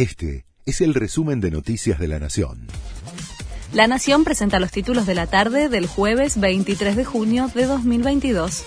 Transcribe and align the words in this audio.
Este 0.00 0.46
es 0.64 0.80
el 0.80 0.94
resumen 0.94 1.42
de 1.42 1.50
Noticias 1.50 1.98
de 1.98 2.08
la 2.08 2.18
Nación. 2.18 2.68
La 3.74 3.86
Nación 3.86 4.24
presenta 4.24 4.58
los 4.58 4.70
títulos 4.70 5.04
de 5.04 5.14
la 5.14 5.26
tarde 5.26 5.68
del 5.68 5.86
jueves 5.86 6.40
23 6.40 6.96
de 6.96 7.04
junio 7.04 7.50
de 7.54 7.66
2022. 7.66 8.64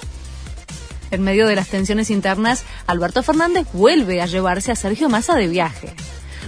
En 1.10 1.24
medio 1.24 1.48
de 1.48 1.56
las 1.56 1.70
tensiones 1.70 2.12
internas, 2.12 2.64
Alberto 2.86 3.24
Fernández 3.24 3.66
vuelve 3.74 4.22
a 4.22 4.28
llevarse 4.28 4.72
a 4.72 4.76
Sergio 4.76 5.10
Massa 5.10 5.34
de 5.34 5.48
viaje 5.48 5.96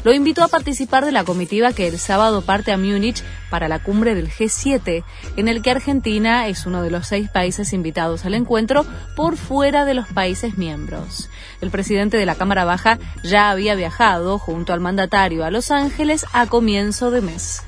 lo 0.05 0.13
invitó 0.13 0.43
a 0.43 0.47
participar 0.47 1.03
de 1.03 1.11
la 1.11 1.23
comitiva 1.23 1.73
que 1.73 1.87
el 1.87 1.97
sábado 1.97 2.43
parte 2.43 2.71
a 2.71 2.77
Múnich 2.77 3.23
para 3.49 3.67
la 3.67 3.79
cumbre 3.79 4.13
del 4.13 4.29
G7, 4.29 5.03
en 5.35 5.47
el 5.47 5.63
que 5.63 5.71
Argentina 5.71 6.47
es 6.47 6.67
uno 6.67 6.83
de 6.83 6.91
los 6.91 7.07
seis 7.07 7.27
países 7.27 7.73
invitados 7.73 8.23
al 8.23 8.35
encuentro 8.35 8.85
por 9.15 9.35
fuera 9.35 9.83
de 9.83 9.95
los 9.95 10.07
países 10.07 10.59
miembros. 10.59 11.27
El 11.59 11.71
presidente 11.71 12.17
de 12.17 12.27
la 12.27 12.35
Cámara 12.35 12.65
Baja 12.65 12.99
ya 13.23 13.49
había 13.49 13.73
viajado 13.73 14.37
junto 14.37 14.73
al 14.73 14.79
mandatario 14.79 15.43
a 15.43 15.49
Los 15.49 15.71
Ángeles 15.71 16.27
a 16.33 16.45
comienzo 16.45 17.09
de 17.09 17.21
mes. 17.21 17.63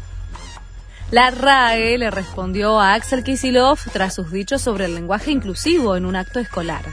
La 1.10 1.32
RAE 1.32 1.98
le 1.98 2.12
respondió 2.12 2.80
a 2.80 2.94
Axel 2.94 3.24
Kisilov 3.24 3.80
tras 3.92 4.14
sus 4.14 4.32
dichos 4.32 4.62
sobre 4.62 4.86
el 4.86 4.94
lenguaje 4.94 5.32
inclusivo 5.32 5.96
en 5.96 6.06
un 6.06 6.16
acto 6.16 6.40
escolar 6.40 6.84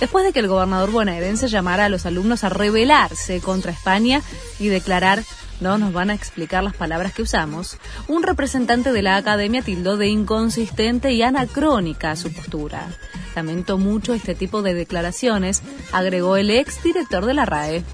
después 0.00 0.24
de 0.24 0.32
que 0.32 0.40
el 0.40 0.48
gobernador 0.48 0.90
bonaerense 0.90 1.48
llamara 1.48 1.86
a 1.86 1.88
los 1.88 2.06
alumnos 2.06 2.44
a 2.44 2.48
rebelarse 2.48 3.40
contra 3.40 3.72
España 3.72 4.22
y 4.58 4.68
declarar 4.68 5.22
no 5.60 5.78
nos 5.78 5.92
van 5.92 6.10
a 6.10 6.14
explicar 6.14 6.62
las 6.62 6.76
palabras 6.76 7.14
que 7.14 7.22
usamos, 7.22 7.78
un 8.08 8.22
representante 8.22 8.92
de 8.92 9.02
la 9.02 9.16
academia 9.16 9.62
tildó 9.62 9.96
de 9.96 10.08
inconsistente 10.08 11.12
y 11.12 11.22
anacrónica 11.22 12.14
su 12.16 12.32
postura. 12.32 12.88
Lamento 13.34 13.78
mucho 13.78 14.12
este 14.14 14.34
tipo 14.34 14.62
de 14.62 14.74
declaraciones, 14.74 15.62
agregó 15.92 16.36
el 16.36 16.50
ex 16.50 16.82
director 16.82 17.24
de 17.24 17.34
la 17.34 17.46
RAE. 17.46 17.84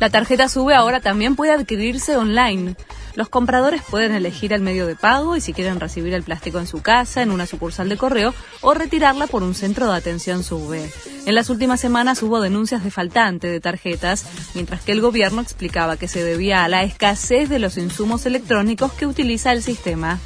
La 0.00 0.10
tarjeta 0.10 0.48
SUBE 0.48 0.74
ahora 0.74 1.00
también 1.00 1.36
puede 1.36 1.52
adquirirse 1.52 2.16
online. 2.16 2.74
Los 3.20 3.28
compradores 3.28 3.82
pueden 3.82 4.14
elegir 4.14 4.54
el 4.54 4.62
medio 4.62 4.86
de 4.86 4.96
pago 4.96 5.36
y 5.36 5.42
si 5.42 5.52
quieren 5.52 5.78
recibir 5.78 6.14
el 6.14 6.22
plástico 6.22 6.58
en 6.58 6.66
su 6.66 6.80
casa, 6.80 7.20
en 7.20 7.30
una 7.30 7.44
sucursal 7.44 7.90
de 7.90 7.98
correo 7.98 8.32
o 8.62 8.72
retirarla 8.72 9.26
por 9.26 9.42
un 9.42 9.54
centro 9.54 9.90
de 9.90 9.94
atención 9.94 10.42
SUBE. 10.42 10.90
En 11.26 11.34
las 11.34 11.50
últimas 11.50 11.80
semanas 11.80 12.22
hubo 12.22 12.40
denuncias 12.40 12.82
de 12.82 12.90
faltante 12.90 13.48
de 13.48 13.60
tarjetas, 13.60 14.24
mientras 14.54 14.80
que 14.80 14.92
el 14.92 15.02
gobierno 15.02 15.42
explicaba 15.42 15.98
que 15.98 16.08
se 16.08 16.24
debía 16.24 16.64
a 16.64 16.68
la 16.68 16.82
escasez 16.82 17.50
de 17.50 17.58
los 17.58 17.76
insumos 17.76 18.24
electrónicos 18.24 18.94
que 18.94 19.06
utiliza 19.06 19.52
el 19.52 19.62
sistema. 19.62 20.18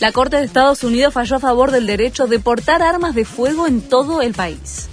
La 0.00 0.10
Corte 0.10 0.38
de 0.38 0.46
Estados 0.46 0.82
Unidos 0.82 1.14
falló 1.14 1.36
a 1.36 1.38
favor 1.38 1.70
del 1.70 1.86
derecho 1.86 2.26
de 2.26 2.40
portar 2.40 2.82
armas 2.82 3.14
de 3.14 3.24
fuego 3.24 3.68
en 3.68 3.80
todo 3.80 4.22
el 4.22 4.34
país. 4.34 4.89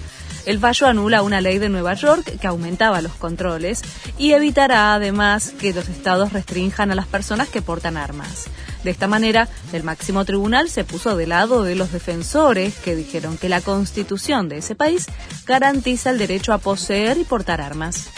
El 0.48 0.60
fallo 0.60 0.86
anula 0.86 1.20
una 1.20 1.42
ley 1.42 1.58
de 1.58 1.68
Nueva 1.68 1.92
York 1.92 2.38
que 2.40 2.46
aumentaba 2.46 3.02
los 3.02 3.12
controles 3.12 3.82
y 4.16 4.32
evitará 4.32 4.94
además 4.94 5.52
que 5.60 5.74
los 5.74 5.90
estados 5.90 6.32
restrinjan 6.32 6.90
a 6.90 6.94
las 6.94 7.06
personas 7.06 7.50
que 7.50 7.60
portan 7.60 7.98
armas. 7.98 8.46
De 8.82 8.90
esta 8.90 9.08
manera, 9.08 9.46
el 9.74 9.84
máximo 9.84 10.24
tribunal 10.24 10.70
se 10.70 10.84
puso 10.84 11.18
de 11.18 11.26
lado 11.26 11.64
de 11.64 11.74
los 11.74 11.92
defensores 11.92 12.76
que 12.76 12.96
dijeron 12.96 13.36
que 13.36 13.50
la 13.50 13.60
constitución 13.60 14.48
de 14.48 14.56
ese 14.56 14.74
país 14.74 15.08
garantiza 15.44 16.08
el 16.08 16.16
derecho 16.16 16.54
a 16.54 16.58
poseer 16.58 17.18
y 17.18 17.24
portar 17.24 17.60
armas. 17.60 18.08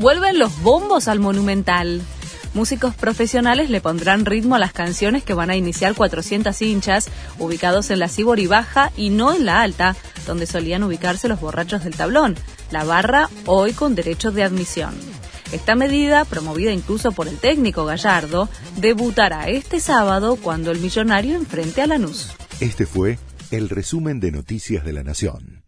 Vuelven 0.00 0.40
los 0.40 0.60
bombos 0.62 1.06
al 1.06 1.20
monumental. 1.20 2.02
Músicos 2.52 2.96
profesionales 2.96 3.70
le 3.70 3.80
pondrán 3.80 4.26
ritmo 4.26 4.56
a 4.56 4.58
las 4.58 4.72
canciones 4.72 5.22
que 5.22 5.34
van 5.34 5.50
a 5.50 5.56
iniciar 5.56 5.94
400 5.94 6.60
hinchas, 6.62 7.10
ubicados 7.38 7.90
en 7.90 8.00
la 8.00 8.08
Cibori 8.08 8.48
Baja 8.48 8.90
y 8.96 9.10
no 9.10 9.32
en 9.32 9.46
la 9.46 9.62
Alta, 9.62 9.94
donde 10.26 10.46
solían 10.46 10.82
ubicarse 10.82 11.28
los 11.28 11.40
borrachos 11.40 11.84
del 11.84 11.94
tablón, 11.94 12.36
la 12.70 12.84
barra 12.84 13.28
hoy 13.46 13.72
con 13.72 13.94
derechos 13.94 14.34
de 14.34 14.42
admisión. 14.42 14.94
Esta 15.52 15.74
medida, 15.74 16.24
promovida 16.24 16.72
incluso 16.72 17.12
por 17.12 17.28
el 17.28 17.38
técnico 17.38 17.84
Gallardo, 17.84 18.48
debutará 18.76 19.48
este 19.48 19.80
sábado 19.80 20.36
cuando 20.36 20.70
el 20.70 20.80
millonario 20.80 21.36
enfrente 21.36 21.82
a 21.82 21.86
Lanús. 21.86 22.30
Este 22.60 22.86
fue 22.86 23.18
el 23.50 23.68
resumen 23.68 24.18
de 24.18 24.32
Noticias 24.32 24.84
de 24.84 24.94
la 24.94 25.02
Nación. 25.02 25.61